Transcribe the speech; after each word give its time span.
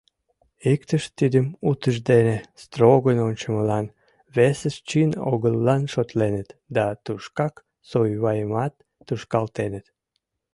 Иктышт 0.71 1.09
тидым 1.19 1.47
утыждене 1.69 2.37
строгын 2.63 3.17
ончымылан, 3.27 3.85
весышт 4.35 4.81
чын 4.89 5.11
огыллан 5.31 5.83
шотленыт 5.93 6.49
да 6.75 6.85
тушкак 7.05 7.53
Сойваимат 7.89 8.73
тушкалтеныт. 9.07 9.85